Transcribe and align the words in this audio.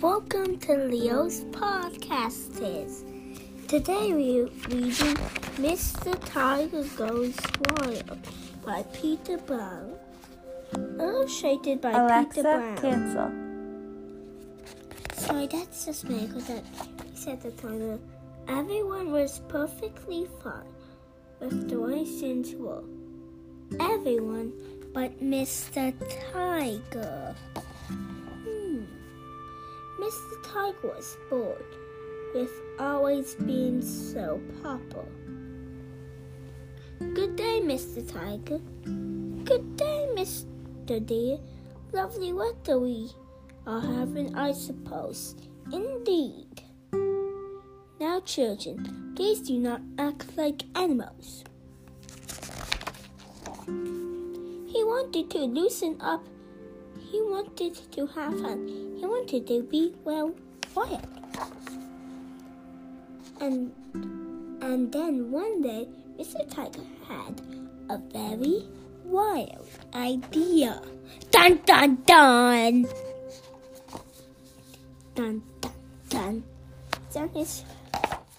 Welcome 0.00 0.58
to 0.60 0.74
Leo's 0.74 1.40
podcast. 1.44 2.60
Today 3.66 4.12
we're 4.12 4.48
reading 4.68 5.16
Mr. 5.56 6.14
Tiger 6.26 6.84
Goes 6.96 7.34
Wild 7.70 8.18
by 8.64 8.82
Peter 8.92 9.38
Brown. 9.38 9.94
Illustrated 11.00 11.80
by 11.80 11.92
Alexa, 11.92 12.34
Peter 12.34 12.42
Brown. 12.42 12.76
cancel. 12.76 13.30
Sorry, 15.24 15.46
that's 15.46 15.86
just 15.86 16.08
me 16.08 16.26
because 16.26 16.46
that 16.48 16.64
he 17.10 17.16
said 17.16 17.40
the 17.40 17.52
title. 17.52 17.98
Everyone 18.48 19.10
was 19.12 19.40
perfectly 19.48 20.28
fine 20.42 20.74
with 21.40 21.70
the 21.70 21.80
way 21.80 22.04
things 22.04 22.54
were. 22.54 22.84
Everyone 23.80 24.52
but 24.92 25.20
Mr. 25.20 25.92
Tiger. 26.32 27.34
Mr. 30.06 30.40
Tiger 30.44 30.94
was 30.94 31.16
bored 31.28 31.74
with 32.32 32.52
always 32.78 33.34
being 33.34 33.82
so 33.82 34.40
proper. 34.62 35.04
Good 37.00 37.34
day, 37.34 37.60
Mr. 37.60 38.06
Tiger. 38.06 38.60
Good 39.44 39.76
day, 39.76 40.08
Mr. 40.14 41.04
Deer. 41.04 41.38
Lovely 41.92 42.32
weather 42.32 42.78
we 42.78 43.10
are 43.66 43.80
having, 43.80 44.36
I 44.36 44.52
suppose. 44.52 45.34
Indeed. 45.72 46.62
Now, 47.98 48.20
children, 48.24 49.12
please 49.16 49.40
do 49.40 49.58
not 49.58 49.80
act 49.98 50.36
like 50.36 50.62
animals. 50.76 51.42
He 53.66 54.84
wanted 54.84 55.30
to 55.30 55.38
loosen 55.38 55.96
up. 56.00 56.24
He 57.00 57.20
wanted 57.22 57.74
to 57.90 58.06
have 58.06 58.40
fun. 58.40 58.85
He 58.96 59.04
wanted 59.04 59.46
to 59.46 59.62
be 59.62 59.94
well 60.04 60.32
quiet. 60.72 61.04
And 63.40 63.72
and 64.62 64.90
then 64.92 65.30
one 65.30 65.60
day, 65.60 65.88
Mr. 66.18 66.40
Tiger 66.48 66.80
had 67.06 67.40
a 67.90 67.98
very 68.12 68.64
wild 69.04 69.68
idea. 69.94 70.80
Dun 71.30 71.60
dun 71.66 72.02
dun. 72.06 72.88
Dun 75.14 75.42
dun 75.60 75.72
dun. 76.08 76.44
Down 77.12 77.28
his 77.36 77.64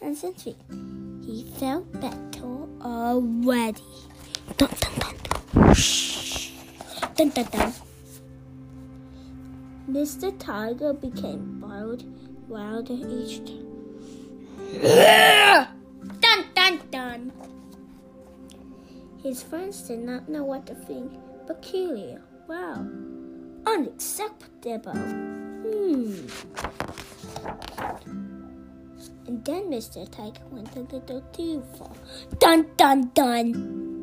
hands 0.00 0.24
and 0.24 0.36
feet. 0.40 0.56
He 1.24 1.44
felt 1.60 1.84
better 2.00 2.64
already. 2.80 3.84
Dun 4.56 4.72
dun 4.80 4.94
dun. 5.00 5.16
Whoosh. 5.52 6.50
Dun 7.16 7.28
dun 7.28 7.44
dun. 7.52 7.85
Mr. 9.90 10.36
Tiger 10.38 10.92
became 10.92 11.60
wild, 11.60 12.04
wilder 12.48 12.94
each 12.94 13.38
time. 13.46 13.66
dun 16.20 16.44
dun 16.54 16.80
dun. 16.90 17.32
His 19.22 19.42
friends 19.42 19.82
did 19.82 20.00
not 20.00 20.28
know 20.28 20.42
what 20.44 20.66
to 20.66 20.74
think. 20.74 21.12
Peculiar. 21.46 22.20
Wow. 22.48 22.86
Unacceptable. 23.66 24.92
Hmm. 24.92 26.26
And 29.26 29.44
then 29.44 29.70
Mr. 29.70 30.10
Tiger 30.10 30.42
went 30.50 30.74
a 30.76 30.80
little 30.80 31.20
too 31.32 31.62
far. 31.78 31.90
Dun 32.38 32.66
dun 32.76 33.10
dun. 33.14 33.95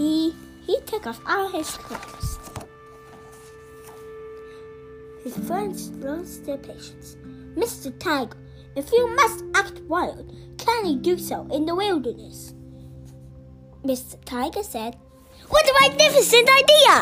He 0.00 0.34
he 0.66 0.80
took 0.86 1.06
off 1.06 1.20
all 1.28 1.50
his 1.50 1.76
clothes. 1.76 2.38
His 5.22 5.36
friends 5.46 5.90
lost 5.90 6.46
their 6.46 6.56
patience. 6.56 7.18
Mr. 7.54 7.92
Tiger, 7.98 8.38
if 8.76 8.90
you 8.92 9.14
must 9.14 9.44
act 9.54 9.82
wild, 9.82 10.32
can 10.56 10.86
you 10.86 10.96
do 10.96 11.18
so 11.18 11.46
in 11.52 11.66
the 11.66 11.74
wilderness? 11.74 12.54
Mr. 13.84 14.16
Tiger 14.24 14.62
said, 14.62 14.96
What 15.48 15.68
a 15.68 15.74
magnificent 15.82 16.48
idea! 16.48 16.96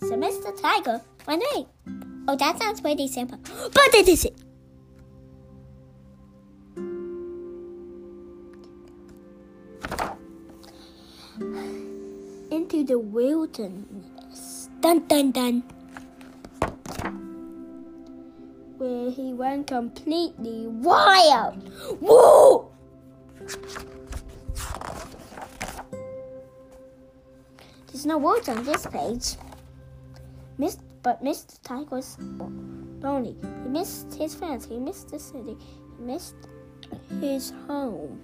So 0.00 0.16
Mr. 0.16 0.50
Tiger 0.62 1.02
went 1.28 1.42
away. 1.52 1.66
Oh, 2.26 2.36
that 2.36 2.58
sounds 2.58 2.80
pretty 2.80 3.08
simple. 3.08 3.38
But 3.74 3.94
it 3.94 4.08
isn't. 4.08 4.51
Into 12.72 12.86
the 12.86 12.98
wilderness. 12.98 14.70
Dun 14.80 15.04
dun 15.06 15.30
dun. 15.30 15.60
Where 18.78 19.10
he 19.10 19.34
went 19.34 19.66
completely 19.66 20.66
wild. 20.68 21.68
Whoa! 22.00 22.70
There's 27.88 28.06
no 28.06 28.16
words 28.16 28.48
on 28.48 28.64
this 28.64 28.86
page. 28.86 29.36
Missed, 30.56 30.80
but 31.02 31.22
Mr. 31.22 31.60
Tiger 31.62 31.96
was 31.96 32.16
lonely. 33.02 33.36
He 33.64 33.68
missed 33.68 34.14
his 34.14 34.34
friends. 34.34 34.64
He 34.64 34.78
missed 34.78 35.08
the 35.10 35.18
city. 35.18 35.58
He 35.98 36.04
missed 36.04 36.36
his 37.20 37.52
home. 37.66 38.18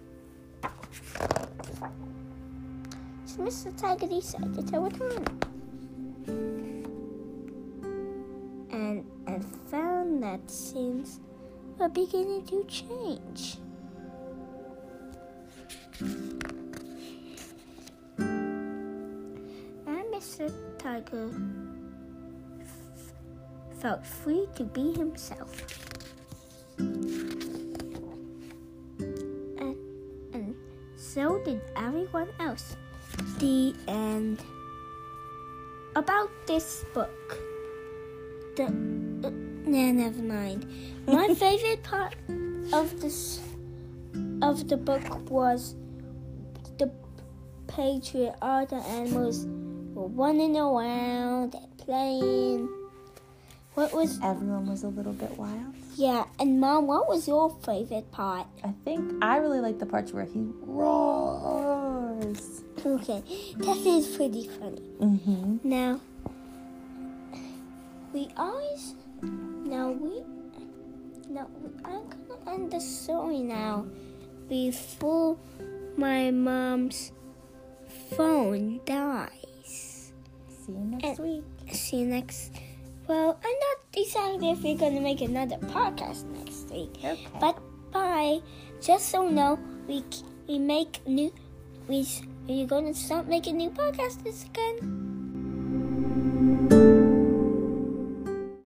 Mr. 3.39 3.75
Tiger 3.81 4.07
decided 4.07 4.67
to 4.69 4.81
return. 4.81 5.25
And 8.71 9.05
and 9.27 9.45
found 9.71 10.23
that 10.23 10.41
things 10.51 11.21
were 11.79 11.89
beginning 11.89 12.45
to 12.47 12.65
change. 12.65 13.59
And 19.87 20.05
Mr. 20.13 20.53
Tiger 20.79 21.31
f- 22.61 23.13
felt 23.81 24.05
free 24.05 24.47
to 24.57 24.65
be 24.65 24.93
himself. 24.93 25.79
So 30.99 31.43
did 31.45 31.61
everyone 31.75 32.29
else. 32.39 32.77
The 33.39 33.75
end. 33.87 34.43
About 35.97 36.31
this 36.47 36.85
book. 36.95 37.39
The. 38.57 38.65
Uh, 38.65 39.31
nah, 39.71 39.93
never 39.93 40.23
mind. 40.23 40.67
My 41.07 41.35
favorite 41.35 41.83
part 41.83 42.15
of 42.73 43.01
this 43.01 43.41
of 44.43 44.69
the 44.69 44.77
book 44.77 45.03
was 45.31 45.75
the 46.79 46.91
where 47.67 48.35
all 48.41 48.65
the 48.67 48.77
animals 48.77 49.47
were 49.95 50.09
running 50.09 50.57
around 50.57 51.55
and 51.55 51.79
playing. 51.79 52.69
What 53.75 53.93
was 53.93 54.19
Everyone 54.23 54.67
was 54.67 54.83
a 54.83 54.89
little 54.89 55.13
bit 55.13 55.31
wild. 55.39 55.75
yeah? 55.95 56.25
And 56.41 56.61
mom, 56.61 56.87
what 56.89 57.09
was 57.09 57.29
your 57.29 57.51
favorite 57.65 58.11
part? 58.11 58.47
I 58.65 58.73
think 58.85 59.23
I 59.23 59.37
really 59.37 59.61
like 59.61 59.79
the 59.79 59.87
parts 59.87 60.13
where 60.13 60.25
he 60.25 60.47
roars. 62.19 62.63
Okay, 62.85 63.23
that 63.59 63.77
is 63.87 64.17
pretty 64.17 64.49
funny. 64.49 64.83
Mm-hmm. 65.01 65.57
Now, 65.65 66.01
we 68.13 68.29
always, 68.37 68.95
now 69.23 69.91
we, 69.91 70.23
now 71.29 71.49
I'm 71.85 72.09
gonna 72.09 72.51
end 72.55 72.71
the 72.73 72.81
story 72.81 73.41
now 73.41 73.87
before 74.49 75.37
my 75.97 76.31
mom's 76.31 77.13
phone 78.17 78.81
dies. 78.85 80.13
See 80.49 80.73
you 80.73 80.79
next 80.79 81.05
And- 81.05 81.19
week. 81.19 81.75
See 81.75 81.97
you 81.99 82.07
next. 82.07 82.53
Well, 83.09 83.39
I'm 83.43 83.59
not 83.67 83.79
deciding 83.93 84.45
if 84.45 84.63
we're 84.63 84.77
gonna 84.77 85.01
make 85.01 85.21
another 85.23 85.57
podcast 85.57 86.25
next 86.31 86.71
week. 86.71 86.93
Okay. 87.03 87.19
But 87.41 87.59
bye. 87.91 88.41
Just 88.81 89.09
so 89.09 89.25
you 89.27 89.33
know, 89.35 89.59
we 89.89 90.05
we 90.47 90.59
make 90.59 91.01
new. 91.07 91.33
We 91.89 92.07
we're 92.47 92.67
gonna 92.67 92.93
stop 92.93 93.27
making 93.27 93.57
new 93.57 93.71
podcasts 93.71 94.45
again. 94.45 95.08